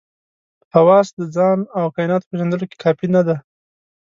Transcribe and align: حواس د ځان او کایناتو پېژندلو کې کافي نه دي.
حواس 0.73 1.07
د 1.17 1.19
ځان 1.35 1.59
او 1.79 1.85
کایناتو 1.95 2.29
پېژندلو 2.29 2.69
کې 2.69 2.77
کافي 2.83 3.07
نه 3.15 3.21
دي. 3.27 3.37